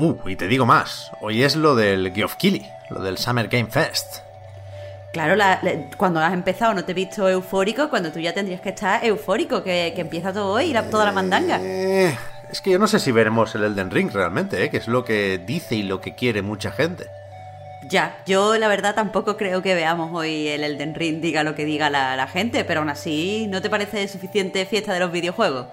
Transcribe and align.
Uh, 0.00 0.16
y 0.28 0.36
te 0.36 0.48
digo 0.48 0.64
más, 0.66 1.10
hoy 1.20 1.42
es 1.42 1.56
lo 1.56 1.74
del 1.76 2.12
Geoff 2.14 2.36
Keighley, 2.36 2.66
lo 2.88 3.00
del 3.02 3.18
Summer 3.18 3.48
Game 3.48 3.68
Fest. 3.70 4.16
Claro, 5.12 5.34
la- 5.36 5.58
la- 5.62 5.72
cuando 5.96 6.20
has 6.20 6.32
empezado 6.32 6.72
no 6.72 6.84
te 6.84 6.92
he 6.92 6.94
visto 6.94 7.28
eufórico, 7.28 7.90
cuando 7.90 8.10
tú 8.12 8.18
ya 8.20 8.32
tendrías 8.32 8.60
que 8.60 8.70
estar 8.70 9.04
eufórico, 9.04 9.62
que, 9.62 9.92
que 9.94 10.00
empieza 10.00 10.32
todo 10.32 10.52
hoy, 10.54 10.72
la- 10.72 10.88
toda 10.88 11.04
la 11.04 11.12
mandanga. 11.12 11.58
Eh, 11.60 12.16
es 12.50 12.60
que 12.60 12.70
yo 12.70 12.78
no 12.78 12.86
sé 12.86 12.98
si 12.98 13.12
veremos 13.12 13.54
el 13.54 13.64
Elden 13.64 13.90
Ring 13.90 14.10
realmente, 14.12 14.64
¿eh? 14.64 14.70
que 14.70 14.76
es 14.78 14.88
lo 14.88 15.04
que 15.04 15.38
dice 15.44 15.74
y 15.74 15.82
lo 15.82 16.00
que 16.00 16.14
quiere 16.14 16.42
mucha 16.42 16.70
gente. 16.70 17.06
Ya, 17.90 18.18
yo 18.24 18.56
la 18.56 18.68
verdad 18.68 18.94
tampoco 18.94 19.36
creo 19.36 19.62
que 19.62 19.74
veamos 19.74 20.10
hoy 20.14 20.46
el 20.48 20.62
Elden 20.64 20.94
Ring, 20.94 21.20
diga 21.20 21.42
lo 21.42 21.54
que 21.56 21.64
diga 21.64 21.90
la, 21.90 22.14
la 22.14 22.28
gente, 22.28 22.64
pero 22.64 22.80
aún 22.80 22.88
así, 22.90 23.46
¿no 23.48 23.60
te 23.60 23.68
parece 23.68 24.06
suficiente 24.06 24.64
fiesta 24.64 24.94
de 24.94 25.00
los 25.00 25.10
videojuegos? 25.10 25.66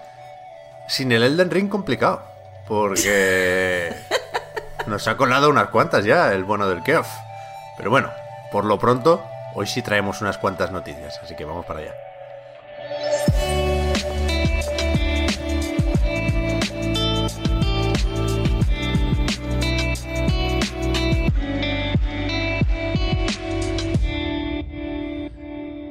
Sin 0.88 1.11
el 1.11 1.22
Elden 1.22 1.52
Ring 1.52 1.70
complicado, 1.70 2.23
porque 2.67 3.94
nos 4.88 5.07
ha 5.07 5.17
colado 5.17 5.49
unas 5.49 5.69
cuantas 5.69 6.05
ya 6.05 6.33
el 6.33 6.43
bueno 6.43 6.67
del 6.67 6.81
Geoff. 6.81 7.09
Pero 7.77 7.89
bueno, 7.89 8.09
por 8.52 8.66
lo 8.66 8.80
pronto, 8.80 9.23
hoy 9.53 9.67
sí 9.67 9.81
traemos 9.81 10.21
unas 10.21 10.38
cuantas 10.38 10.71
noticias, 10.71 11.19
así 11.21 11.35
que 11.35 11.45
vamos 11.45 11.66
para 11.66 11.81
allá. 11.81 11.93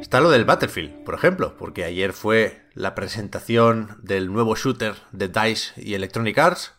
Está 0.00 0.20
lo 0.20 0.30
del 0.30 0.44
Battlefield, 0.44 1.05
por 1.05 1.14
ejemplo, 1.14 1.56
porque 1.58 1.84
ayer 1.84 2.12
fue 2.12 2.62
la 2.72 2.94
presentación 2.94 3.98
del 4.02 4.33
nuevo 4.33 4.55
shooter 4.55 4.94
de 5.12 5.28
DICE 5.28 5.74
y 5.77 5.94
Electronic 5.94 6.39
Arts, 6.39 6.72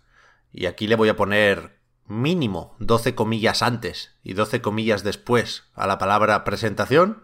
y 0.52 0.66
aquí 0.66 0.88
le 0.88 0.96
voy 0.96 1.10
a 1.10 1.16
poner 1.16 1.77
mínimo 2.08 2.76
12 2.80 3.16
comillas 3.16 3.62
antes 3.62 4.16
y 4.24 4.34
12 4.34 4.62
comillas 4.62 5.04
después 5.04 5.66
a 5.74 5.88
la 5.88 5.98
palabra 5.98 6.44
presentación, 6.44 7.24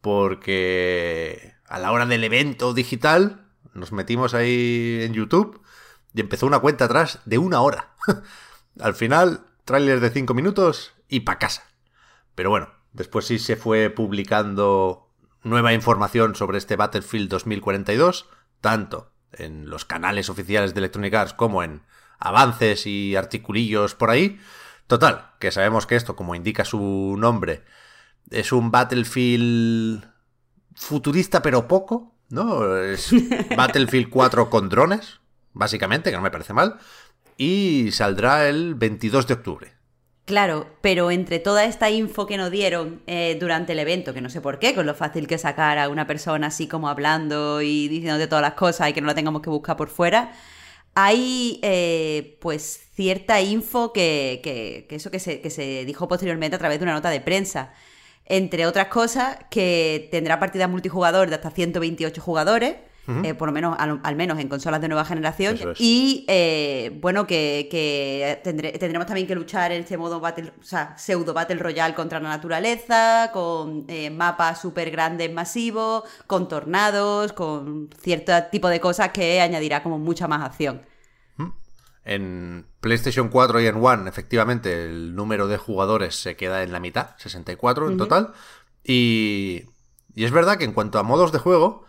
porque 0.00 1.54
a 1.66 1.78
la 1.78 1.92
hora 1.92 2.06
del 2.06 2.24
evento 2.24 2.74
digital 2.74 3.46
nos 3.74 3.92
metimos 3.92 4.34
ahí 4.34 5.00
en 5.02 5.12
YouTube 5.14 5.62
y 6.14 6.20
empezó 6.20 6.46
una 6.46 6.60
cuenta 6.60 6.86
atrás 6.86 7.20
de 7.24 7.38
una 7.38 7.60
hora. 7.60 7.94
Al 8.80 8.94
final, 8.94 9.46
tráiler 9.64 10.00
de 10.00 10.10
5 10.10 10.34
minutos 10.34 10.94
y 11.08 11.20
pa' 11.20 11.38
casa. 11.38 11.64
Pero 12.34 12.50
bueno, 12.50 12.70
después 12.92 13.26
sí 13.26 13.38
se 13.38 13.56
fue 13.56 13.90
publicando 13.90 15.10
nueva 15.42 15.72
información 15.72 16.34
sobre 16.34 16.58
este 16.58 16.76
Battlefield 16.76 17.28
2042, 17.28 18.28
tanto 18.60 19.12
en 19.32 19.68
los 19.68 19.84
canales 19.84 20.30
oficiales 20.30 20.74
de 20.74 20.78
Electronic 20.80 21.14
Arts 21.14 21.34
como 21.34 21.62
en 21.62 21.82
avances 22.18 22.86
y 22.86 23.16
articulillos 23.16 23.94
por 23.94 24.10
ahí. 24.10 24.38
Total, 24.86 25.32
que 25.38 25.52
sabemos 25.52 25.86
que 25.86 25.96
esto, 25.96 26.16
como 26.16 26.34
indica 26.34 26.64
su 26.64 27.16
nombre, 27.18 27.62
es 28.30 28.52
un 28.52 28.70
Battlefield 28.70 30.04
futurista 30.74 31.42
pero 31.42 31.68
poco, 31.68 32.14
¿no? 32.30 32.76
Es 32.76 33.10
Battlefield 33.56 34.08
4 34.08 34.50
con 34.50 34.68
drones, 34.68 35.20
básicamente, 35.52 36.10
que 36.10 36.16
no 36.16 36.22
me 36.22 36.30
parece 36.30 36.52
mal, 36.52 36.78
y 37.36 37.90
saldrá 37.92 38.48
el 38.48 38.74
22 38.74 39.26
de 39.26 39.34
octubre. 39.34 39.78
Claro, 40.24 40.66
pero 40.82 41.10
entre 41.10 41.38
toda 41.38 41.64
esta 41.64 41.88
info 41.88 42.26
que 42.26 42.36
nos 42.36 42.50
dieron 42.50 43.00
eh, 43.06 43.38
durante 43.40 43.72
el 43.72 43.78
evento, 43.78 44.12
que 44.12 44.20
no 44.20 44.28
sé 44.28 44.42
por 44.42 44.58
qué, 44.58 44.74
con 44.74 44.84
lo 44.84 44.94
fácil 44.94 45.26
que 45.26 45.38
sacar 45.38 45.78
a 45.78 45.88
una 45.88 46.06
persona 46.06 46.48
así 46.48 46.68
como 46.68 46.90
hablando 46.90 47.62
y 47.62 47.88
diciéndote 47.88 48.26
todas 48.26 48.42
las 48.42 48.52
cosas 48.52 48.90
y 48.90 48.92
que 48.92 49.00
no 49.00 49.06
la 49.06 49.14
tengamos 49.14 49.40
que 49.40 49.48
buscar 49.48 49.78
por 49.78 49.88
fuera, 49.88 50.32
hay 51.00 51.60
eh, 51.62 52.36
pues 52.40 52.88
cierta 52.96 53.40
info 53.40 53.92
que, 53.92 54.84
eso 54.90 55.12
que 55.12 55.20
se, 55.20 55.40
que 55.40 55.48
se 55.48 55.84
dijo 55.84 56.08
posteriormente 56.08 56.56
a 56.56 56.58
través 56.58 56.80
de 56.80 56.82
una 56.82 56.94
nota 56.94 57.08
de 57.10 57.20
prensa. 57.20 57.72
Entre 58.24 58.66
otras 58.66 58.88
cosas, 58.88 59.38
que 59.48 60.08
tendrá 60.10 60.40
partida 60.40 60.66
multijugador 60.66 61.28
de 61.28 61.36
hasta 61.36 61.52
128 61.52 62.20
jugadores, 62.20 62.74
eh, 63.24 63.34
por 63.34 63.48
lo 63.48 63.52
menos, 63.52 63.74
al, 63.78 64.00
al 64.02 64.16
menos 64.16 64.38
en 64.38 64.48
consolas 64.48 64.80
de 64.80 64.88
nueva 64.88 65.04
generación. 65.04 65.56
Es. 65.56 65.80
Y 65.80 66.24
eh, 66.28 66.96
bueno, 67.00 67.26
que, 67.26 67.68
que 67.70 68.40
tendré- 68.44 68.78
tendremos 68.78 69.06
también 69.06 69.26
que 69.26 69.34
luchar 69.34 69.72
en 69.72 69.82
este 69.82 69.96
modo 69.96 70.20
battle, 70.20 70.52
o 70.60 70.62
sea, 70.64 70.96
pseudo 70.98 71.32
Battle 71.32 71.56
Royale 71.58 71.94
contra 71.94 72.20
la 72.20 72.28
naturaleza, 72.28 73.30
con 73.32 73.84
eh, 73.88 74.10
mapas 74.10 74.60
súper 74.60 74.90
grandes, 74.90 75.32
masivos, 75.32 76.04
con 76.26 76.48
tornados, 76.48 77.32
con 77.32 77.88
cierto 78.00 78.32
tipo 78.52 78.68
de 78.68 78.80
cosas 78.80 79.10
que 79.10 79.40
añadirá 79.40 79.82
como 79.82 79.98
mucha 79.98 80.28
más 80.28 80.42
acción. 80.42 80.82
En 82.04 82.66
PlayStation 82.80 83.28
4 83.28 83.60
y 83.60 83.66
en 83.66 83.84
One, 83.84 84.08
efectivamente, 84.08 84.84
el 84.84 85.14
número 85.14 85.46
de 85.46 85.58
jugadores 85.58 86.14
se 86.14 86.36
queda 86.36 86.62
en 86.62 86.72
la 86.72 86.80
mitad, 86.80 87.10
64 87.18 87.90
en 87.90 87.96
total. 87.98 88.32
Y, 88.82 89.64
y 90.14 90.24
es 90.24 90.30
verdad 90.30 90.56
que 90.56 90.64
en 90.64 90.72
cuanto 90.72 90.98
a 90.98 91.02
modos 91.02 91.32
de 91.32 91.38
juego, 91.38 91.84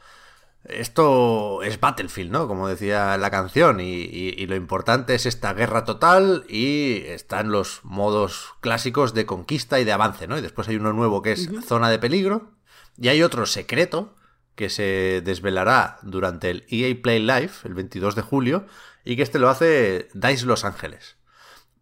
esto 0.66 1.62
es 1.64 1.80
Battlefield, 1.80 2.32
¿no? 2.32 2.48
Como 2.48 2.68
decía 2.68 3.18
la 3.18 3.32
canción. 3.32 3.80
Y, 3.80 3.94
y- 4.02 4.36
y 4.38 4.46
lo 4.48 4.56
importante 4.56 5.16
es 5.16 5.26
esta 5.26 5.54
guerra 5.54 5.84
total 5.86 6.46
y 6.50 7.02
están 7.06 7.52
los 7.52 7.80
modos 7.84 8.54
clásicos 8.62 9.14
de 9.14 9.26
conquista 9.26 9.80
y 9.80 9.84
de 9.86 9.92
avance, 9.92 10.28
¿no? 10.28 10.38
Y 10.38 10.42
después 10.42 10.68
hay 10.68 10.76
uno 10.76 10.94
nuevo 10.94 11.22
que 11.22 11.32
es 11.34 11.50
zona 11.66 11.90
de 11.90 12.00
peligro. 12.00 12.52
Y 12.98 13.08
hay 13.08 13.24
otro 13.24 13.46
secreto 13.46 14.16
que 14.56 14.70
se 14.70 15.22
desvelará 15.24 16.00
durante 16.02 16.50
el 16.50 16.66
EA 16.70 16.94
Play 17.02 17.20
Live, 17.20 17.52
el 17.64 17.74
22 17.74 18.16
de 18.16 18.22
julio, 18.22 18.66
y 19.06 19.16
que 19.16 19.22
este 19.24 19.40
lo 19.40 19.50
hace 19.50 20.10
DICE 20.14 20.46
Los 20.46 20.66
Ángeles. 20.66 21.16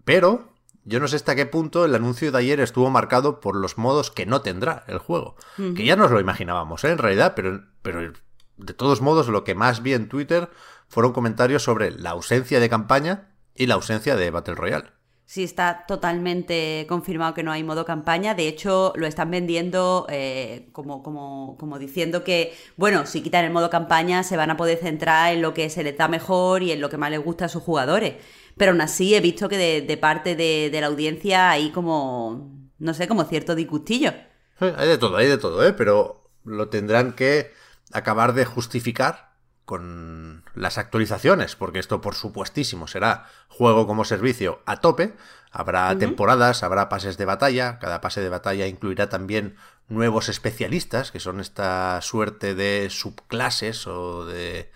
Pero 0.05 0.53
yo 0.85 0.99
no 0.99 1.07
sé 1.07 1.15
hasta 1.15 1.35
qué 1.35 1.45
punto 1.47 1.83
el 1.85 1.95
anuncio 1.95 2.31
de 2.31 2.37
ayer 2.37 2.59
estuvo 2.59 2.89
marcado 2.91 3.39
por 3.39 3.55
los 3.55 3.77
modos 3.79 4.11
que 4.11 4.25
no 4.27 4.41
tendrá 4.41 4.83
el 4.87 4.99
juego. 4.99 5.35
Que 5.73 5.85
ya 5.85 5.95
nos 5.95 6.11
lo 6.11 6.19
imaginábamos, 6.19 6.83
¿eh? 6.83 6.91
en 6.91 6.99
realidad, 6.99 7.33
pero, 7.35 7.63
pero 7.81 8.13
de 8.57 8.73
todos 8.73 9.01
modos 9.01 9.27
lo 9.27 9.43
que 9.43 9.55
más 9.55 9.81
vi 9.81 9.93
en 9.93 10.09
Twitter 10.09 10.49
fueron 10.87 11.13
comentarios 11.13 11.63
sobre 11.63 11.91
la 11.91 12.11
ausencia 12.11 12.59
de 12.59 12.69
campaña 12.69 13.35
y 13.55 13.65
la 13.67 13.75
ausencia 13.75 14.15
de 14.15 14.31
Battle 14.31 14.55
Royale. 14.55 14.97
Sí, 15.25 15.43
está 15.43 15.83
totalmente 15.85 16.85
confirmado 16.87 17.33
que 17.33 17.43
no 17.43 17.51
hay 17.51 17.61
modo 17.61 17.83
campaña. 17.83 18.33
De 18.33 18.47
hecho, 18.47 18.93
lo 18.95 19.05
están 19.07 19.29
vendiendo 19.29 20.07
eh, 20.09 20.69
como, 20.71 21.03
como, 21.03 21.57
como 21.59 21.79
diciendo 21.79 22.23
que, 22.23 22.55
bueno, 22.77 23.05
si 23.05 23.21
quitan 23.21 23.43
el 23.43 23.51
modo 23.51 23.69
campaña, 23.69 24.23
se 24.23 24.37
van 24.37 24.51
a 24.51 24.55
poder 24.55 24.77
centrar 24.77 25.33
en 25.33 25.41
lo 25.41 25.53
que 25.53 25.69
se 25.69 25.83
les 25.83 25.97
da 25.97 26.07
mejor 26.07 26.63
y 26.63 26.71
en 26.71 26.79
lo 26.79 26.89
que 26.89 26.95
más 26.95 27.11
les 27.11 27.21
gusta 27.21 27.45
a 27.45 27.49
sus 27.49 27.61
jugadores. 27.61 28.15
Pero 28.55 28.71
aún 28.71 28.79
así 28.79 29.15
he 29.15 29.19
visto 29.19 29.49
que 29.49 29.57
de, 29.57 29.81
de 29.81 29.97
parte 29.97 30.37
de, 30.37 30.69
de 30.71 30.79
la 30.81 30.87
audiencia 30.87 31.49
hay 31.49 31.71
como, 31.71 32.57
no 32.79 32.93
sé, 32.93 33.09
como 33.09 33.25
cierto 33.25 33.53
disgustillo. 33.53 34.13
Hay 34.59 34.87
de 34.87 34.97
todo, 34.97 35.17
hay 35.17 35.27
de 35.27 35.37
todo, 35.37 35.67
¿eh? 35.67 35.73
Pero 35.73 36.31
lo 36.45 36.69
tendrán 36.69 37.11
que 37.11 37.51
acabar 37.91 38.33
de 38.33 38.45
justificar 38.45 39.27
con 39.65 40.45
las 40.55 40.77
actualizaciones, 40.77 41.57
porque 41.57 41.79
esto 41.79 41.99
por 41.99 42.15
supuestísimo 42.15 42.87
será 42.87 43.25
juego 43.49 43.85
como 43.85 44.05
servicio 44.05 44.61
a 44.65 44.77
tope. 44.77 45.13
Habrá 45.51 45.97
temporadas, 45.97 46.63
habrá 46.63 46.87
pases 46.87 47.17
de 47.17 47.25
batalla, 47.25 47.77
cada 47.79 47.99
pase 47.99 48.21
de 48.21 48.29
batalla 48.29 48.67
incluirá 48.67 49.09
también 49.09 49.57
nuevos 49.89 50.29
especialistas, 50.29 51.11
que 51.11 51.19
son 51.19 51.41
esta 51.41 52.01
suerte 52.01 52.55
de 52.55 52.87
subclases 52.89 53.87
o 53.87 54.25
de 54.25 54.71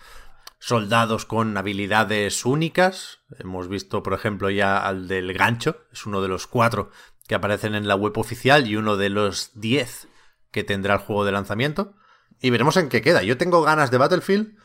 soldados 0.58 1.24
con 1.24 1.56
habilidades 1.56 2.44
únicas. 2.44 3.20
Hemos 3.38 3.68
visto, 3.68 4.02
por 4.02 4.12
ejemplo, 4.12 4.50
ya 4.50 4.76
al 4.76 5.08
del 5.08 5.32
gancho, 5.32 5.86
es 5.90 6.04
uno 6.04 6.20
de 6.20 6.28
los 6.28 6.46
cuatro 6.46 6.90
que 7.26 7.34
aparecen 7.34 7.74
en 7.74 7.88
la 7.88 7.94
web 7.94 8.18
oficial 8.18 8.66
y 8.66 8.76
uno 8.76 8.98
de 8.98 9.08
los 9.08 9.52
diez 9.54 10.06
que 10.50 10.64
tendrá 10.64 10.94
el 10.94 11.00
juego 11.00 11.24
de 11.24 11.32
lanzamiento. 11.32 11.94
Y 12.42 12.50
veremos 12.50 12.76
en 12.76 12.88
qué 12.88 13.00
queda. 13.00 13.22
Yo 13.22 13.38
tengo 13.38 13.62
ganas 13.62 13.90
de 13.90 13.98
Battlefield, 13.98 14.56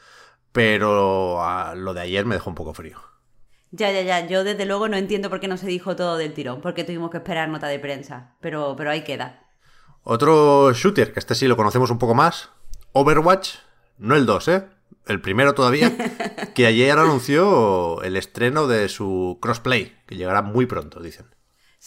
pero 0.51 1.41
ah, 1.43 1.75
lo 1.75 1.93
de 1.93 2.01
ayer 2.01 2.25
me 2.25 2.35
dejó 2.35 2.49
un 2.49 2.55
poco 2.55 2.73
frío. 2.73 2.99
Ya, 3.71 3.91
ya, 3.91 4.01
ya. 4.01 4.25
Yo 4.25 4.43
desde 4.43 4.65
luego 4.65 4.89
no 4.89 4.97
entiendo 4.97 5.29
por 5.29 5.39
qué 5.39 5.47
no 5.47 5.57
se 5.57 5.67
dijo 5.67 5.95
todo 5.95 6.17
del 6.17 6.33
tirón, 6.33 6.59
porque 6.61 6.83
tuvimos 6.83 7.11
que 7.11 7.17
esperar 7.17 7.49
nota 7.49 7.67
de 7.67 7.79
prensa. 7.79 8.35
Pero, 8.41 8.75
pero 8.75 8.89
ahí 8.89 9.03
queda. 9.03 9.47
Otro 10.01 10.73
shooter, 10.73 11.13
que 11.13 11.19
este 11.19 11.35
sí 11.35 11.47
lo 11.47 11.55
conocemos 11.55 11.91
un 11.91 11.99
poco 11.99 12.15
más, 12.15 12.49
Overwatch, 12.93 13.55
no 13.97 14.15
el 14.15 14.25
2, 14.25 14.47
¿eh? 14.47 14.67
El 15.05 15.21
primero 15.21 15.53
todavía, 15.53 15.95
que 16.55 16.65
ayer 16.65 16.97
anunció 16.97 18.01
el 18.01 18.17
estreno 18.17 18.67
de 18.67 18.89
su 18.89 19.37
crossplay, 19.41 19.95
que 20.07 20.15
llegará 20.15 20.41
muy 20.41 20.65
pronto, 20.65 20.99
dicen. 21.01 21.27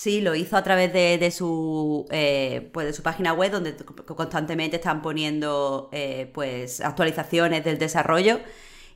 Sí, 0.03 0.23
lo 0.23 0.35
hizo 0.35 0.57
a 0.57 0.63
través 0.63 0.95
de, 0.95 1.31
su 1.31 2.07
eh, 2.11 2.71
pues 2.73 2.87
de 2.87 2.95
su 2.95 3.03
página 3.03 3.35
web, 3.35 3.53
donde 3.53 3.77
constantemente 3.77 4.77
están 4.77 5.03
poniendo 5.03 5.91
eh, 5.93 6.31
pues 6.33 6.81
actualizaciones 6.81 7.63
del 7.65 7.79
desarrollo. 7.79 8.41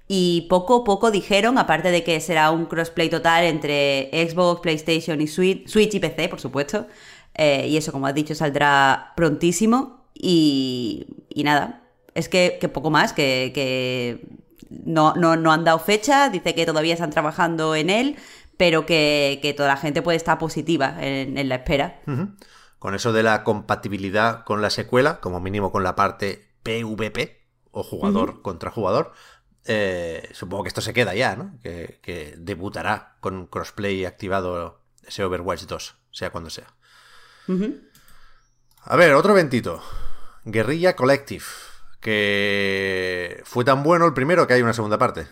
Y 0.09 0.47
poco 0.49 0.77
a 0.77 0.85
poco 0.85 1.11
dijeron, 1.11 1.59
aparte 1.59 1.91
de 1.91 2.03
que 2.05 2.19
será 2.21 2.51
un 2.51 2.65
crossplay 2.65 3.11
total 3.11 3.45
entre 3.45 4.09
Xbox, 4.15 4.63
PlayStation 4.63 5.21
y 5.21 5.27
Switch, 5.27 5.69
Switch 5.69 5.95
y 5.95 6.01
PC, 6.01 6.31
por 6.31 6.41
supuesto. 6.41 6.87
Eh, 7.35 7.67
y 7.69 7.77
eso, 7.77 7.93
como 7.93 8.07
has 8.07 8.15
dicho, 8.15 8.35
saldrá 8.35 9.13
prontísimo. 9.15 10.07
Y, 10.15 11.07
y 11.29 11.45
nada, 11.45 11.83
es 12.15 12.31
que, 12.31 12.57
que 12.59 12.71
poco 12.71 12.89
más, 12.89 13.13
que, 13.13 13.53
que 13.55 14.27
no, 14.71 15.15
no, 15.17 15.37
no, 15.37 15.53
han 15.53 15.65
dado 15.65 15.79
fecha, 15.79 16.31
dice 16.31 16.55
que 16.55 16.67
todavía 16.67 16.95
están 16.95 17.11
trabajando 17.11 17.75
en 17.75 17.91
él, 17.91 18.17
pero 18.57 18.87
que, 18.87 19.39
que 19.43 19.55
toda 19.55 19.69
la 19.69 19.77
gente 19.77 20.03
puede 20.03 20.17
estar 20.17 20.39
positiva 20.39 20.97
en, 21.01 21.39
en 21.39 21.49
la 21.49 21.57
espera. 21.57 22.01
Uh 22.07 22.11
-huh. 22.11 22.37
Con 22.79 22.95
eso 22.95 23.13
de 23.13 23.23
la 23.23 23.45
compatibilidad 23.45 24.45
con 24.45 24.61
la 24.63 24.71
secuela, 24.71 25.21
como 25.21 25.41
mínimo 25.41 25.73
con 25.73 25.83
la 25.83 25.97
parte 25.97 26.49
PvP, 26.63 27.41
o 27.71 27.83
jugador 27.83 28.31
uh 28.31 28.33
-huh. 28.35 28.43
contra 28.43 28.71
jugador, 28.71 29.13
eh, 29.67 30.29
supongo 30.33 30.65
que 30.65 30.69
esto 30.69 30.81
se 30.81 30.93
queda 30.93 31.15
ya, 31.15 31.37
¿no? 31.37 31.59
Que, 31.63 31.99
que, 32.03 32.35
debutará 32.37 33.17
con 33.21 33.47
crossplay 33.47 34.05
activado 34.05 34.81
ese 35.07 35.25
Overwatch 35.25 35.63
2, 35.63 35.95
sea 36.11 36.31
cuando 36.31 36.51
sea. 36.51 36.67
Uh 37.49 37.53
-huh. 37.53 37.81
A 38.83 38.97
ver, 38.97 39.15
otro 39.15 39.33
ventito. 39.33 39.83
Guerrilla 40.45 40.95
Collective. 40.95 41.45
Que 42.01 43.41
fue 43.45 43.65
tan 43.65 43.83
bueno 43.83 44.05
el 44.05 44.13
primero 44.13 44.47
que 44.47 44.53
hay 44.55 44.63
una 44.63 44.75
segunda 44.75 44.99
parte. 44.99 45.27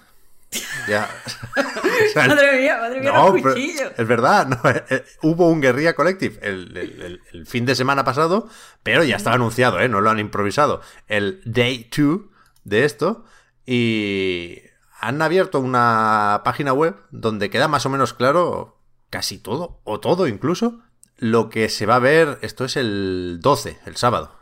Ya. 0.88 1.08
sea, 2.12 2.28
madre 2.28 2.60
mía, 2.60 2.78
madre 2.80 3.00
mía, 3.00 3.12
no. 3.12 3.36
Es 3.36 4.06
verdad, 4.06 4.46
no, 4.46 4.70
eh, 4.70 4.84
eh, 4.90 5.04
hubo 5.22 5.48
un 5.48 5.60
Guerrilla 5.60 5.94
Collective 5.94 6.38
el, 6.42 6.76
el, 6.76 7.02
el, 7.02 7.20
el, 7.32 7.46
fin 7.46 7.66
de 7.66 7.74
semana 7.74 8.04
pasado, 8.04 8.48
pero 8.82 9.04
ya 9.04 9.16
estaba 9.16 9.36
anunciado, 9.36 9.80
¿eh? 9.80 9.88
no 9.88 10.00
lo 10.00 10.10
han 10.10 10.18
improvisado. 10.18 10.80
El 11.08 11.40
Day 11.44 11.90
2 11.96 12.20
de 12.64 12.84
esto. 12.84 13.24
Y 13.64 14.62
han 15.00 15.20
abierto 15.22 15.60
una 15.60 16.42
página 16.44 16.72
web 16.72 16.96
donde 17.10 17.50
queda 17.50 17.68
más 17.68 17.86
o 17.86 17.90
menos 17.90 18.12
claro 18.14 18.78
casi 19.10 19.38
todo, 19.38 19.80
o 19.84 20.00
todo 20.00 20.26
incluso, 20.26 20.80
lo 21.16 21.50
que 21.50 21.68
se 21.68 21.86
va 21.86 21.96
a 21.96 22.00
ver. 22.00 22.38
Esto 22.42 22.64
es 22.64 22.76
el 22.76 23.38
12, 23.40 23.78
el 23.86 23.96
sábado. 23.96 24.38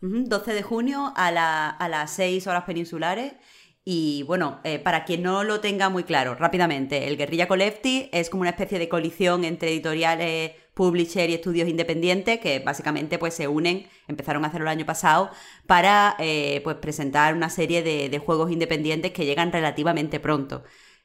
12 0.00 0.54
de 0.54 0.62
junio 0.62 1.12
a, 1.14 1.30
la, 1.30 1.68
a 1.68 1.88
las 1.88 2.12
6 2.12 2.46
horas 2.46 2.64
peninsulares. 2.64 3.34
Y 3.84 4.22
bueno, 4.28 4.60
eh, 4.62 4.78
para 4.78 5.04
quien 5.04 5.22
no 5.22 5.42
lo 5.42 5.60
tenga 5.60 5.88
muy 5.88 6.04
claro, 6.04 6.36
rápidamente, 6.36 7.08
el 7.08 7.16
Guerrilla 7.16 7.48
Collective 7.48 8.10
es 8.12 8.30
como 8.30 8.42
una 8.42 8.50
especie 8.50 8.78
de 8.78 8.88
colisión 8.88 9.44
entre 9.44 9.70
editoriales, 9.70 10.52
publisher 10.74 11.28
y 11.28 11.34
estudios 11.34 11.68
independientes 11.68 12.38
que 12.38 12.60
básicamente 12.60 13.18
pues 13.18 13.34
se 13.34 13.48
unen, 13.48 13.88
empezaron 14.06 14.44
a 14.44 14.48
hacerlo 14.48 14.66
el 14.66 14.78
año 14.78 14.86
pasado, 14.86 15.30
para 15.66 16.14
eh, 16.20 16.60
pues 16.62 16.76
presentar 16.76 17.34
una 17.34 17.50
serie 17.50 17.82
de, 17.82 18.08
de 18.08 18.18
juegos 18.20 18.52
independientes 18.52 19.10
que 19.12 19.26
llegan 19.26 19.50
relativamente 19.50 20.20
pronto. 20.20 20.62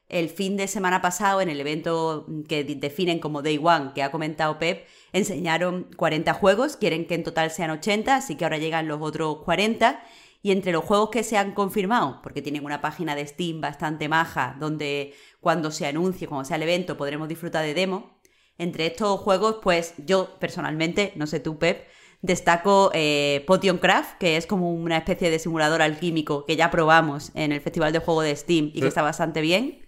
El 0.08 0.30
fin 0.30 0.56
de 0.56 0.68
semana 0.68 1.02
pasado, 1.02 1.40
en 1.40 1.50
el 1.50 1.60
evento 1.60 2.26
que 2.48 2.64
definen 2.64 3.18
como 3.18 3.42
Day 3.42 3.60
One, 3.62 3.90
que 3.94 4.02
ha 4.02 4.10
comentado 4.10 4.58
Pep, 4.58 4.86
enseñaron 5.12 5.90
40 5.96 6.32
juegos, 6.32 6.76
quieren 6.76 7.06
que 7.06 7.14
en 7.14 7.24
total 7.24 7.50
sean 7.50 7.70
80, 7.70 8.16
así 8.16 8.36
que 8.36 8.44
ahora 8.44 8.56
llegan 8.56 8.88
los 8.88 9.02
otros 9.02 9.38
40. 9.44 10.00
Y 10.40 10.52
entre 10.52 10.72
los 10.72 10.84
juegos 10.84 11.10
que 11.10 11.24
se 11.24 11.36
han 11.36 11.52
confirmado, 11.52 12.20
porque 12.22 12.42
tienen 12.42 12.64
una 12.64 12.80
página 12.80 13.16
de 13.16 13.26
Steam 13.26 13.60
bastante 13.60 14.08
maja, 14.08 14.56
donde 14.60 15.14
cuando 15.40 15.70
se 15.70 15.86
anuncie, 15.86 16.28
cuando 16.28 16.44
sea 16.44 16.56
el 16.56 16.62
evento, 16.62 16.96
podremos 16.96 17.28
disfrutar 17.28 17.64
de 17.64 17.74
demo. 17.74 18.20
Entre 18.56 18.86
estos 18.86 19.20
juegos, 19.20 19.58
pues 19.62 19.94
yo 19.98 20.38
personalmente, 20.38 21.12
no 21.16 21.26
sé 21.26 21.40
tú, 21.40 21.58
Pep, 21.58 21.86
destaco 22.22 22.90
eh, 22.94 23.44
Potion 23.46 23.78
Craft, 23.78 24.18
que 24.18 24.36
es 24.36 24.46
como 24.46 24.72
una 24.72 24.98
especie 24.98 25.30
de 25.30 25.38
simulador 25.38 25.82
alquímico 25.82 26.44
que 26.44 26.56
ya 26.56 26.70
probamos 26.70 27.30
en 27.34 27.52
el 27.52 27.60
Festival 27.60 27.92
de 27.92 28.00
Juego 28.00 28.22
de 28.22 28.34
Steam 28.34 28.70
y 28.74 28.80
que 28.80 28.88
está 28.88 29.02
bastante 29.02 29.40
bien. 29.40 29.86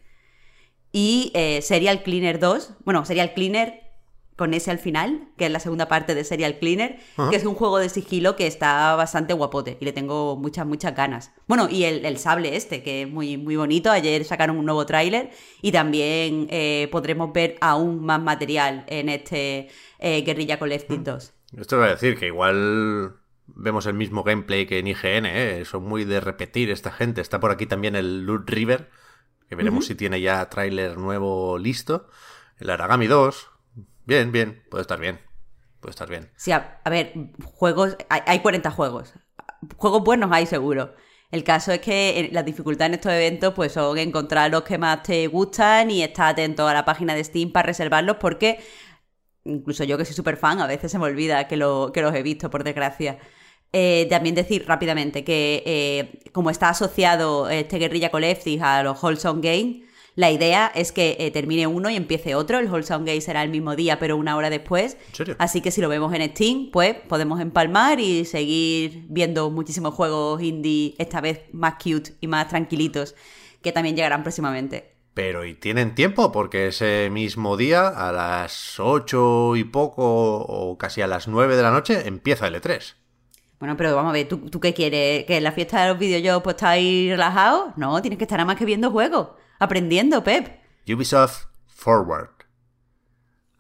Y 0.93 1.31
eh, 1.35 1.63
Serial 1.63 2.03
Cleaner 2.03 2.39
2, 2.39 2.75
bueno, 2.85 3.05
Serial 3.05 3.35
Cleaner 3.35 3.90
con 4.41 4.55
ese 4.55 4.71
al 4.71 4.79
final, 4.79 5.29
que 5.37 5.45
es 5.45 5.53
la 5.53 5.61
segunda 5.61 5.87
parte 5.87 6.15
de 6.15 6.25
Serial 6.25 6.59
Cleaner, 6.59 6.99
que 7.29 7.37
es 7.37 7.45
un 7.45 7.55
juego 7.55 7.77
de 7.77 7.91
sigilo 7.91 8.37
que 8.37 8.47
está 8.47 8.97
bastante 8.97 9.35
guapote 9.35 9.77
y 9.79 9.85
le 9.85 9.93
tengo 9.93 10.35
muchas, 10.35 10.65
muchas 10.67 10.97
ganas. 10.97 11.31
Bueno, 11.47 11.69
y 11.71 11.85
el, 11.85 12.07
el 12.07 12.17
sable 12.17 12.57
este, 12.57 12.83
que 12.83 13.03
es 13.03 13.11
muy, 13.11 13.37
muy 13.37 13.57
bonito. 13.57 13.91
Ayer 13.91 14.25
sacaron 14.25 14.57
un 14.57 14.65
nuevo 14.65 14.87
tráiler 14.87 15.29
y 15.61 15.73
también 15.73 16.47
eh, 16.49 16.89
podremos 16.91 17.35
ver 17.35 17.59
aún 17.61 18.03
más 18.03 18.19
material 18.19 18.87
en 18.89 19.11
este 19.11 19.69
eh, 19.99 20.23
Guerrilla 20.23 20.59
Collective 20.59 21.03
2. 21.05 21.33
Esto 21.59 21.77
va 21.77 21.85
a 21.85 21.91
decir 21.91 22.19
que 22.19 22.29
igual 22.29 23.17
vemos 23.47 23.85
el 23.85 23.93
mismo 23.93 24.23
gameplay 24.23 24.65
que 24.65 24.79
en 24.79 24.87
IGN, 24.87 25.27
¿eh? 25.27 25.65
son 25.67 25.83
muy 25.85 26.07
de 26.07 26.21
repetir 26.21 26.71
esta 26.71 26.91
gente. 26.91 27.21
Está 27.21 27.41
por 27.41 27.51
aquí 27.51 27.67
también 27.67 27.95
el 27.95 28.25
Loot 28.25 28.49
River, 28.49 28.89
que 29.51 29.55
veremos 29.55 29.85
uh 29.85 29.85
-huh. 29.85 29.89
si 29.89 29.95
tiene 29.97 30.19
ya 30.23 30.49
tráiler 30.49 30.97
nuevo 30.97 31.59
listo. 31.59 32.09
El 32.57 32.71
Aragami 32.71 33.07
2, 33.07 33.51
Bien, 34.11 34.33
bien, 34.33 34.61
puede 34.69 34.83
estar 34.83 34.99
bien. 34.99 35.21
Puede 35.79 35.93
estar 35.93 36.09
bien. 36.09 36.33
Sí, 36.35 36.51
a, 36.51 36.81
a 36.83 36.91
ver, 36.91 37.13
juegos, 37.45 37.97
hay, 38.09 38.23
hay, 38.27 38.41
40 38.41 38.69
juegos. 38.73 39.15
Juegos 39.77 40.03
buenos 40.03 40.33
hay 40.33 40.47
seguro. 40.47 40.97
El 41.31 41.45
caso 41.45 41.71
es 41.71 41.79
que 41.79 42.29
la 42.33 42.43
dificultad 42.43 42.89
en 42.89 42.95
estos 42.95 43.13
eventos 43.13 43.55
pues 43.55 43.71
son 43.71 43.97
encontrar 43.99 44.51
los 44.51 44.63
que 44.65 44.79
más 44.79 45.05
te 45.05 45.29
gustan 45.29 45.93
y 45.93 46.03
estar 46.03 46.33
atento 46.33 46.67
a 46.67 46.75
la 46.75 46.85
página 46.85 47.15
de 47.15 47.23
Steam 47.23 47.53
para 47.53 47.69
reservarlos 47.69 48.17
porque 48.17 48.59
incluso 49.45 49.85
yo 49.85 49.97
que 49.97 50.05
soy 50.05 50.17
súper 50.17 50.37
fan 50.37 50.61
a 50.61 50.67
veces 50.67 50.91
se 50.91 50.99
me 50.99 51.05
olvida 51.05 51.47
que, 51.47 51.57
lo, 51.57 51.93
que 51.95 52.03
los 52.03 52.13
he 52.13 52.25
visto, 52.25 52.51
por 52.51 52.65
desgracia. 52.65 53.17
Eh, 53.73 54.09
también 54.11 54.35
decir 54.35 54.65
rápidamente 54.67 55.23
que 55.23 55.63
eh, 55.65 56.31
como 56.33 56.51
está 56.51 56.71
asociado 56.71 57.49
este 57.49 57.79
Guerrilla 57.79 58.11
Collective 58.11 58.61
a 58.61 58.83
los 58.83 59.01
Wholesome 59.01 59.41
Games, 59.41 59.89
la 60.17 60.31
idea 60.31 60.71
es 60.75 60.93
que 60.93 61.17
eh, 61.19 61.31
termine 61.31 61.67
uno 61.67 61.89
y 61.89 61.97
empiece 61.97 62.35
otro. 62.35 62.59
El 62.59 62.71
Wholesome 62.71 63.07
Gate 63.07 63.21
será 63.21 63.43
el 63.43 63.51
mismo 63.51 63.77
día, 63.77 63.99
pero 63.99 64.17
una 64.17 64.37
hora 64.37 64.51
después. 64.51 64.97
¿En 65.09 65.15
serio? 65.15 65.37
Así 65.39 65.61
que 65.61 65.71
si 65.71 65.81
lo 65.81 65.89
vemos 65.89 66.13
en 66.13 66.29
Steam, 66.31 66.71
pues 66.73 66.97
podemos 67.09 67.41
empalmar 67.41 68.01
y 68.01 68.25
seguir 68.25 69.05
viendo 69.09 69.51
muchísimos 69.51 69.95
juegos 69.95 70.43
indie, 70.43 70.95
esta 70.99 71.21
vez 71.21 71.43
más 71.53 71.75
cute 71.75 72.15
y 72.21 72.27
más 72.27 72.49
tranquilitos, 72.49 73.15
que 73.63 73.73
también 73.73 73.97
llegarán 73.97 74.23
próximamente. 74.23 74.97
Pero 75.15 75.45
¿y 75.45 75.55
tienen 75.55 75.95
tiempo? 75.95 76.33
Porque 76.33 76.69
ese 76.69 77.09
mismo 77.11 77.57
día, 77.57 77.89
a 77.89 78.13
las 78.13 78.79
8 78.79 79.57
y 79.57 79.65
poco, 79.65 80.37
o 80.39 80.79
casi 80.79 81.03
a 81.03 81.07
las 81.07 81.29
9 81.29 81.57
de 81.57 81.63
la 81.63 81.71
noche, 81.71 82.07
empieza 82.07 82.47
el 82.47 82.55
E3. 82.55 82.95
Bueno, 83.59 83.77
pero 83.77 83.95
vamos 83.95 84.11
a 84.11 84.15
ver, 84.15 84.27
¿tú, 84.27 84.39
¿tú 84.49 84.61
qué 84.61 84.73
quieres? 84.73 85.25
¿Que 85.27 85.37
en 85.37 85.45
la 85.45 85.53
fiesta 85.53 85.83
de 85.83 85.89
los 85.91 85.99
videojuegos 85.99 86.43
pues 86.43 86.57
estáis 86.57 87.11
relajados? 87.11 87.77
No, 87.77 88.01
tienes 88.01 88.19
que 88.19 88.25
estar 88.25 88.39
nada 88.39 88.47
más 88.47 88.57
que 88.57 88.65
viendo 88.65 88.91
juegos 88.91 89.29
aprendiendo, 89.61 90.25
Pep. 90.25 90.61
Ubisoft 90.89 91.45
Forward. 91.69 92.31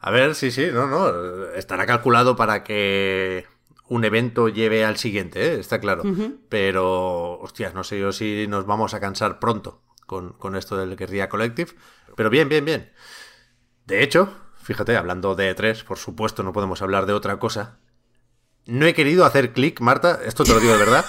A 0.00 0.10
ver, 0.10 0.34
sí, 0.34 0.50
sí, 0.50 0.68
no, 0.72 0.86
no. 0.86 1.46
Estará 1.54 1.86
calculado 1.86 2.34
para 2.34 2.64
que 2.64 3.46
un 3.88 4.04
evento 4.04 4.48
lleve 4.48 4.84
al 4.84 4.96
siguiente, 4.96 5.54
¿eh? 5.54 5.60
está 5.60 5.78
claro. 5.78 6.02
Uh 6.02 6.06
-huh. 6.08 6.36
Pero, 6.48 7.38
hostias, 7.40 7.74
no 7.74 7.84
sé 7.84 8.00
yo 8.00 8.10
si 8.12 8.46
nos 8.48 8.66
vamos 8.66 8.94
a 8.94 9.00
cansar 9.00 9.38
pronto 9.38 9.82
con, 10.06 10.32
con 10.32 10.56
esto 10.56 10.76
del 10.76 10.96
Guerrilla 10.96 11.28
Collective. 11.28 11.72
Pero 12.16 12.30
bien, 12.30 12.48
bien, 12.48 12.64
bien. 12.64 12.92
De 13.86 14.02
hecho, 14.02 14.32
fíjate, 14.62 14.96
hablando 14.96 15.34
de 15.34 15.54
E3, 15.54 15.84
por 15.84 15.98
supuesto, 15.98 16.42
no 16.42 16.52
podemos 16.52 16.80
hablar 16.80 17.06
de 17.06 17.12
otra 17.12 17.38
cosa. 17.38 17.78
No 18.66 18.86
he 18.86 18.94
querido 18.94 19.24
hacer 19.24 19.52
clic, 19.52 19.80
Marta, 19.80 20.20
esto 20.24 20.44
te 20.44 20.52
lo 20.54 20.60
digo 20.60 20.72
de 20.72 20.78
verdad, 20.78 21.04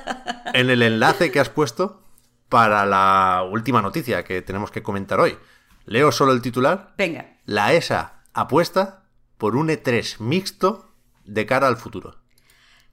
en 0.54 0.70
el 0.70 0.82
enlace 0.82 1.32
que 1.32 1.40
has 1.40 1.48
puesto 1.48 2.05
para 2.48 2.86
la 2.86 3.46
última 3.50 3.82
noticia 3.82 4.24
que 4.24 4.42
tenemos 4.42 4.70
que 4.70 4.82
comentar 4.82 5.20
hoy. 5.20 5.36
Leo 5.84 6.12
solo 6.12 6.32
el 6.32 6.42
titular. 6.42 6.94
Venga. 6.96 7.38
La 7.44 7.72
ESA 7.72 8.22
apuesta 8.32 9.04
por 9.38 9.56
un 9.56 9.68
E3 9.68 10.20
mixto 10.20 10.92
de 11.24 11.46
cara 11.46 11.68
al 11.68 11.76
futuro. 11.76 12.16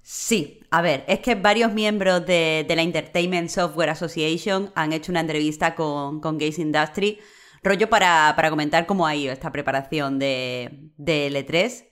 Sí, 0.01 0.59
a 0.69 0.81
ver, 0.81 1.05
es 1.07 1.19
que 1.19 1.35
varios 1.35 1.71
miembros 1.71 2.25
de, 2.25 2.65
de 2.67 2.75
la 2.75 2.81
Entertainment 2.81 3.49
Software 3.49 3.89
Association 3.89 4.71
han 4.75 4.91
hecho 4.91 5.11
una 5.11 5.21
entrevista 5.21 5.75
con, 5.75 6.19
con 6.19 6.37
Gaze 6.37 6.61
Industry, 6.61 7.19
rollo 7.63 7.89
para, 7.89 8.33
para, 8.35 8.49
comentar 8.49 8.85
cómo 8.85 9.07
ha 9.07 9.15
ido 9.15 9.31
esta 9.31 9.51
preparación 9.51 10.19
de, 10.19 10.89
de 10.97 11.31
L3. 11.31 11.85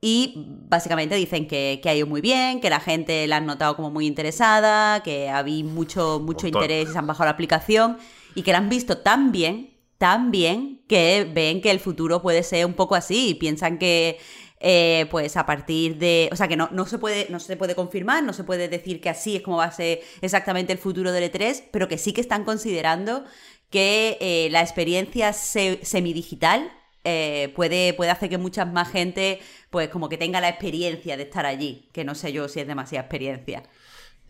Y 0.00 0.34
básicamente 0.68 1.16
dicen 1.16 1.48
que, 1.48 1.80
que, 1.82 1.88
ha 1.88 1.94
ido 1.94 2.06
muy 2.06 2.20
bien, 2.20 2.60
que 2.60 2.70
la 2.70 2.78
gente 2.78 3.26
la 3.26 3.38
han 3.38 3.46
notado 3.46 3.74
como 3.74 3.90
muy 3.90 4.06
interesada, 4.06 5.02
que 5.02 5.28
había 5.28 5.64
mucho, 5.64 6.20
mucho 6.20 6.46
interés 6.46 6.88
y 6.88 6.92
se 6.92 6.98
han 6.98 7.06
bajado 7.06 7.24
la 7.24 7.32
aplicación 7.32 7.98
y 8.34 8.42
que 8.42 8.52
la 8.52 8.58
han 8.58 8.68
visto 8.68 8.98
tan 8.98 9.32
bien 9.32 9.78
tan 9.98 10.30
bien 10.30 10.80
que 10.88 11.28
ven 11.30 11.60
que 11.60 11.70
el 11.70 11.80
futuro 11.80 12.22
puede 12.22 12.42
ser 12.42 12.64
un 12.64 12.74
poco 12.74 12.94
así 12.94 13.30
y 13.30 13.34
piensan 13.34 13.78
que 13.78 14.18
eh, 14.60 15.06
pues 15.10 15.36
a 15.36 15.44
partir 15.46 15.98
de. 15.98 16.28
O 16.32 16.36
sea 16.36 16.48
que 16.48 16.56
no, 16.56 16.68
no, 16.72 16.86
se 16.86 16.98
puede, 16.98 17.26
no 17.30 17.38
se 17.40 17.56
puede 17.56 17.74
confirmar, 17.74 18.22
no 18.24 18.32
se 18.32 18.44
puede 18.44 18.68
decir 18.68 19.00
que 19.00 19.08
así 19.08 19.36
es 19.36 19.42
como 19.42 19.58
va 19.58 19.64
a 19.64 19.72
ser 19.72 20.00
exactamente 20.20 20.72
el 20.72 20.78
futuro 20.78 21.12
del 21.12 21.30
E3, 21.30 21.64
pero 21.70 21.88
que 21.88 21.98
sí 21.98 22.12
que 22.12 22.20
están 22.20 22.44
considerando 22.44 23.24
que 23.70 24.16
eh, 24.20 24.48
la 24.50 24.62
experiencia 24.62 25.32
semidigital 25.32 26.72
eh, 27.04 27.52
puede, 27.54 27.94
puede 27.94 28.10
hacer 28.10 28.28
que 28.28 28.38
mucha 28.38 28.64
más 28.64 28.90
gente, 28.90 29.40
pues 29.70 29.88
como 29.88 30.08
que 30.08 30.18
tenga 30.18 30.40
la 30.40 30.48
experiencia 30.48 31.16
de 31.16 31.24
estar 31.24 31.46
allí, 31.46 31.88
que 31.92 32.04
no 32.04 32.14
sé 32.14 32.32
yo 32.32 32.48
si 32.48 32.60
es 32.60 32.66
demasiada 32.66 33.02
experiencia. 33.02 33.62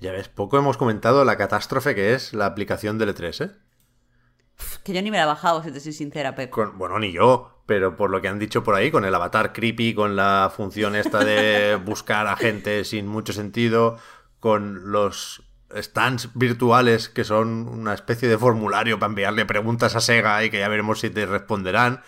Ya 0.01 0.13
ves, 0.13 0.29
poco 0.29 0.59
hemos 0.59 0.77
comentado 0.77 1.25
la 1.25 1.37
catástrofe 1.37 1.95
que 1.95 2.15
es 2.15 2.33
la 2.33 2.47
aplicación 2.47 2.99
del 2.99 3.15
E3, 3.15 3.45
¿eh? 3.47 3.51
Que 4.85 4.93
yo 4.93 5.03
ni 5.03 5.11
me 5.11 5.17
la 5.17 5.25
he 5.25 5.27
bajado, 5.27 5.63
si 5.63 5.71
te 5.71 5.81
soy 5.81 5.93
sincera, 5.93 6.35
Pep. 6.35 6.53
bueno, 6.75 6.99
ni 6.99 7.13
yo, 7.13 7.63
pero 7.67 7.97
por 7.97 8.11
lo 8.11 8.21
que 8.21 8.29
han 8.29 8.39
dicho 8.39 8.65
por 8.65 8.75
ahí, 8.75 8.91
con 8.91 9.05
el 9.05 9.15
avatar 9.15 9.53
creepy, 9.53 9.95
con 9.95 10.17
la 10.17 10.53
función 10.55 10.97
esta 10.97 11.25
de 11.25 11.77
buscar 11.85 12.27
a 12.27 12.37
gente 12.37 12.85
sin 12.85 13.07
mucho 13.07 13.33
sentido, 13.33 13.99
con 14.41 14.91
los 14.91 15.43
stands 15.77 16.31
virtuales 16.35 17.09
que 17.09 17.25
son 17.25 17.69
una 17.69 17.93
especie 17.93 18.29
de 18.29 18.39
formulario 18.39 18.99
para 18.99 19.11
enviarle 19.11 19.45
preguntas 19.45 19.95
a 19.97 20.01
Sega 20.01 20.43
y 20.45 20.51
que 20.51 20.61
ya 20.61 20.69
veremos 20.69 21.01
si 21.01 21.11
te 21.11 21.27
responderán. 21.27 22.03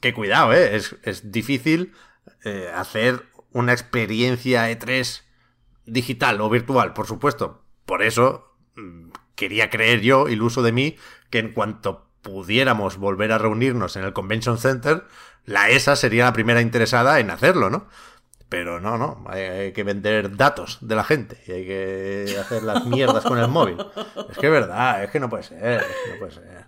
Que 0.00 0.14
cuidado, 0.14 0.52
¿eh? 0.52 0.76
Es, 0.76 1.30
difícil 1.30 1.92
eh, 2.44 2.70
hacer 2.74 3.26
una 3.52 3.72
experiencia 3.72 4.70
E3 4.70 5.22
digital 5.86 6.40
o 6.40 6.48
virtual, 6.48 6.94
por 6.94 7.06
supuesto. 7.06 7.62
Por 7.84 8.02
eso 8.02 8.54
mm, 8.76 9.10
quería 9.34 9.68
creer 9.70 10.00
yo, 10.00 10.28
iluso 10.28 10.62
de 10.62 10.72
mí, 10.72 10.96
que 11.28 11.38
en 11.38 11.52
cuanto 11.52 12.08
pudiéramos 12.22 12.96
volver 12.96 13.32
a 13.32 13.38
reunirnos 13.38 13.96
en 13.96 14.04
el 14.04 14.12
Convention 14.12 14.58
Center, 14.58 15.04
la 15.44 15.70
ESA 15.70 15.96
sería 15.96 16.24
la 16.24 16.32
primera 16.32 16.60
interesada 16.60 17.20
en 17.20 17.30
hacerlo, 17.30 17.70
¿no? 17.70 17.88
Pero 18.48 18.80
no, 18.80 18.98
no, 18.98 19.24
hay, 19.28 19.72
que 19.72 19.84
vender 19.84 20.36
datos 20.36 20.78
de 20.80 20.96
la 20.96 21.04
gente 21.04 21.40
y 21.46 21.52
hay 21.52 21.66
que 21.66 22.36
hacer 22.40 22.64
las 22.64 22.84
mierdas 22.84 23.24
con 23.24 23.38
el 23.38 23.46
móvil. 23.48 23.76
Es 24.28 24.38
que 24.38 24.46
es 24.46 24.52
verdad, 24.52 25.04
es 25.04 25.10
que 25.10 25.20
no 25.20 25.30
puede 25.30 25.44
ser, 25.44 25.84
no 26.10 26.18
puede 26.18 26.32
ser. 26.32 26.64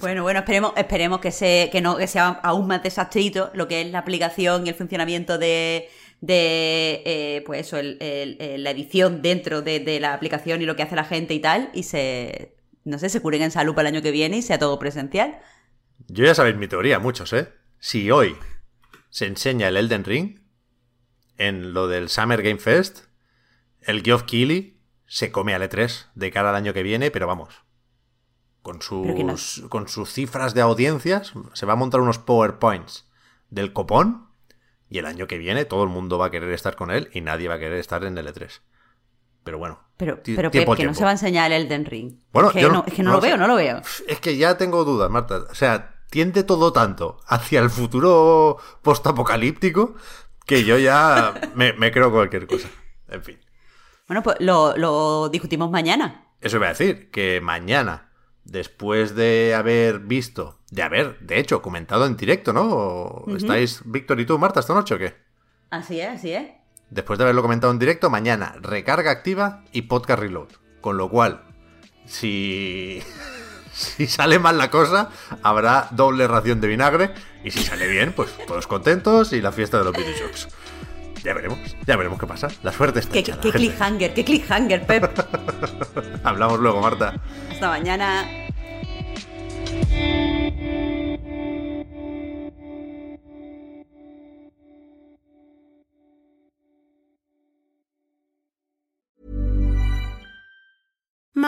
Bueno, 0.00 0.22
bueno, 0.22 0.40
esperemos, 0.40 0.72
esperemos 0.76 1.20
que, 1.20 1.30
se, 1.30 1.68
que, 1.70 1.80
no, 1.80 1.96
que 1.96 2.06
sea 2.06 2.28
aún 2.42 2.66
más 2.66 2.82
desastrito 2.82 3.50
lo 3.54 3.68
que 3.68 3.82
es 3.82 3.90
la 3.90 3.98
aplicación 3.98 4.66
y 4.66 4.70
el 4.70 4.74
funcionamiento 4.74 5.36
de, 5.36 5.88
de 6.20 7.02
eh, 7.04 7.42
pues 7.44 7.66
eso, 7.66 7.76
la 7.82 8.70
edición 8.70 9.20
dentro 9.20 9.60
de, 9.60 9.80
de, 9.80 10.00
la 10.00 10.14
aplicación 10.14 10.62
y 10.62 10.64
lo 10.64 10.74
que 10.74 10.82
hace 10.82 10.96
la 10.96 11.04
gente 11.04 11.34
y 11.34 11.40
tal, 11.40 11.70
y 11.74 11.82
se, 11.82 12.56
no 12.84 12.98
sé, 12.98 13.08
se 13.10 13.20
curen 13.20 13.42
en 13.42 13.50
salud 13.50 13.74
para 13.74 13.88
el 13.88 13.94
año 13.94 14.02
que 14.02 14.10
viene 14.10 14.38
y 14.38 14.42
sea 14.42 14.58
todo 14.58 14.78
presencial. 14.78 15.38
Yo 16.08 16.24
ya 16.24 16.34
sabéis 16.34 16.56
mi 16.56 16.66
teoría, 16.66 16.98
muchos, 16.98 17.32
¿eh? 17.32 17.48
Si 17.78 18.10
hoy 18.10 18.36
se 19.10 19.26
enseña 19.26 19.68
el 19.68 19.76
Elden 19.76 20.04
Ring 20.04 20.40
en 21.36 21.72
lo 21.72 21.88
del 21.88 22.08
Summer 22.08 22.42
Game 22.42 22.58
Fest, 22.58 23.04
el 23.80 24.02
Geoff 24.02 24.22
Keighley 24.22 24.80
se 25.06 25.30
come 25.30 25.54
al 25.54 25.62
E3 25.62 26.06
de 26.14 26.30
cara 26.30 26.50
al 26.50 26.56
año 26.56 26.72
que 26.72 26.82
viene, 26.82 27.10
pero 27.10 27.26
vamos. 27.26 27.63
Con 28.64 28.82
sus, 28.82 29.62
con 29.68 29.88
sus 29.88 30.10
cifras 30.10 30.54
de 30.54 30.62
audiencias, 30.62 31.34
se 31.52 31.66
va 31.66 31.74
a 31.74 31.76
montar 31.76 32.00
unos 32.00 32.18
PowerPoints 32.18 33.06
del 33.50 33.72
copón 33.72 34.26
y 34.88 34.98
el 34.98 35.06
año 35.06 35.26
que 35.26 35.38
viene 35.38 35.66
todo 35.66 35.84
el 35.84 35.90
mundo 35.90 36.18
va 36.18 36.26
a 36.26 36.30
querer 36.30 36.50
estar 36.50 36.74
con 36.74 36.90
él 36.90 37.10
y 37.12 37.20
nadie 37.20 37.46
va 37.46 37.54
a 37.54 37.58
querer 37.58 37.78
estar 37.78 38.02
en 38.04 38.16
el 38.16 38.26
E3. 38.26 38.60
Pero 39.44 39.58
bueno. 39.58 39.80
Pero, 39.96 40.20
pero 40.24 40.50
que 40.50 40.86
no 40.86 40.94
se 40.94 41.04
va 41.04 41.10
a 41.10 41.12
enseñar 41.12 41.52
el 41.52 41.66
Elden 41.66 41.84
Ring. 41.84 42.14
Bueno, 42.32 42.48
es 42.48 42.54
que 42.54 42.62
no, 42.62 42.84
es 42.86 42.94
que 42.94 43.02
no, 43.02 43.12
lo 43.12 43.20
veo, 43.20 43.36
no 43.36 43.46
lo 43.46 43.56
veo. 43.56 43.82
Es 44.08 44.18
que 44.18 44.36
ya 44.36 44.56
tengo 44.56 44.84
dudas, 44.84 45.10
Marta. 45.10 45.44
O 45.50 45.54
sea, 45.54 45.94
tiende 46.10 46.42
todo 46.42 46.72
tanto 46.72 47.20
hacia 47.26 47.60
el 47.60 47.70
futuro 47.70 48.56
postapocalíptico 48.82 49.94
que 50.46 50.64
yo 50.64 50.78
ya 50.78 51.34
me, 51.54 51.92
creo 51.92 52.10
cualquier 52.10 52.46
cosa. 52.46 52.68
En 53.08 53.22
fin. 53.22 53.38
Bueno, 54.08 54.22
pues 54.22 54.36
lo, 54.40 55.28
discutimos 55.28 55.70
mañana. 55.70 56.32
Eso 56.40 56.56
iba 56.56 56.66
a 56.66 56.70
decir, 56.70 57.10
que 57.10 57.40
mañana, 57.40 58.10
después 58.44 59.14
de 59.14 59.54
haber 59.54 60.00
visto, 60.00 60.58
de 60.70 60.82
haber, 60.82 61.18
de 61.20 61.38
hecho, 61.38 61.62
comentado 61.62 62.06
en 62.06 62.16
directo, 62.16 62.52
¿no? 62.52 63.24
¿Estáis 63.36 63.82
Víctor 63.84 64.20
y 64.20 64.26
tú, 64.26 64.38
Marta, 64.38 64.60
esta 64.60 64.74
noche 64.74 64.94
o 64.94 64.98
qué? 64.98 65.14
Así 65.70 66.00
es, 66.00 66.08
así 66.08 66.32
es 66.32 66.64
después 66.94 67.18
de 67.18 67.24
haberlo 67.24 67.42
comentado 67.42 67.72
en 67.72 67.78
directo, 67.78 68.08
mañana 68.08 68.54
recarga 68.60 69.10
activa 69.10 69.64
y 69.72 69.82
podcast 69.82 70.20
reload. 70.20 70.48
Con 70.80 70.96
lo 70.96 71.08
cual, 71.08 71.42
si, 72.06 73.02
si 73.72 74.06
sale 74.06 74.38
mal 74.38 74.58
la 74.58 74.70
cosa, 74.70 75.10
habrá 75.42 75.88
doble 75.90 76.26
ración 76.28 76.60
de 76.60 76.68
vinagre. 76.68 77.14
Y 77.42 77.50
si 77.50 77.62
sale 77.62 77.88
bien, 77.88 78.12
pues 78.12 78.30
todos 78.46 78.66
contentos 78.66 79.32
y 79.32 79.40
la 79.40 79.52
fiesta 79.52 79.78
de 79.78 79.84
los 79.84 79.92
videojuegos. 79.92 80.48
Ya 81.22 81.32
veremos, 81.32 81.58
ya 81.86 81.96
veremos 81.96 82.18
qué 82.18 82.26
pasa. 82.26 82.48
La 82.62 82.70
suerte 82.70 83.00
está 83.00 83.12
¿Qué, 83.12 83.22
qué 83.22 83.50
cliffhanger, 83.50 84.12
qué 84.12 84.24
cliffhanger, 84.24 84.86
Pep. 84.86 85.18
Hablamos 86.24 86.60
luego, 86.60 86.82
Marta. 86.82 87.14
Hasta 87.54 87.68
mañana. 87.68 88.44